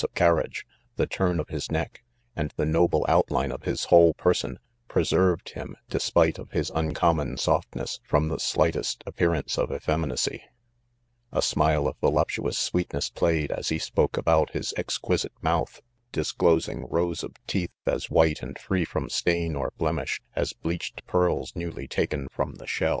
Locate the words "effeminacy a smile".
9.71-11.87